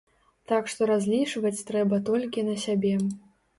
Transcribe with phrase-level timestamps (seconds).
[0.51, 2.93] Так што разлічваць трэба толькі на сябе.